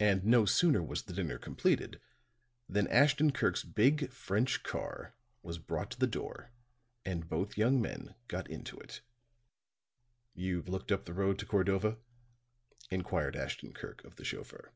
[0.00, 2.00] And no sooner was the dinner completed
[2.68, 6.50] than Ashton Kirk's big French car was brought to the door
[7.04, 9.02] and both young men got into it.
[10.34, 11.96] "You've looked up the road to Cordova?"
[12.90, 14.72] inquired Ashton Kirk of the chauffeur.